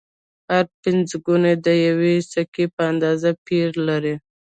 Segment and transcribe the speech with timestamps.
[0.51, 4.15] هر پنځه ګون د یوې سکې په اندازه پیر لري